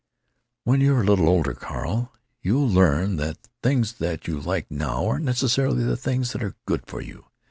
"When 0.63 0.81
you're 0.81 1.01
a 1.01 1.05
little 1.05 1.29
older, 1.29 1.53
Carl, 1.53 2.11
you'll 2.41 2.67
learn 2.67 3.17
that 3.17 3.43
the 3.43 3.49
things 3.61 3.93
you 4.25 4.39
like 4.39 4.71
now 4.71 5.05
aren't 5.05 5.25
necessarily 5.25 5.83
the 5.83 5.95
things 5.95 6.31
that 6.31 6.41
are 6.43 6.55
good 6.65 6.87
for 6.87 7.01
you. 7.01 7.25